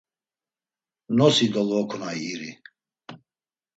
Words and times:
Nosi 1.17 1.45
dolvokunay 1.53 2.19
iri. 2.31 2.51